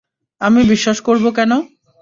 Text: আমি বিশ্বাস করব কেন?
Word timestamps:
আমি 0.41 0.61
বিশ্বাস 0.63 0.97
করব 1.07 1.25
কেন? 1.37 1.51